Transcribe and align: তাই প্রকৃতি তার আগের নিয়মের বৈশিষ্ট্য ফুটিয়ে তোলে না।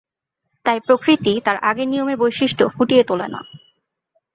তাই 0.65 0.79
প্রকৃতি 0.79 1.33
তার 1.45 1.57
আগের 1.61 1.87
নিয়মের 1.87 2.17
বৈশিষ্ট্য 2.17 2.63
ফুটিয়ে 2.69 3.03
তোলে 3.03 3.27
না। 3.27 3.41